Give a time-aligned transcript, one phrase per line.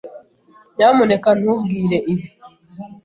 [0.75, 2.25] Nyamuneka ntubwire ibi.